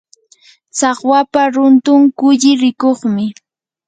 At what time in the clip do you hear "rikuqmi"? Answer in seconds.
2.61-3.25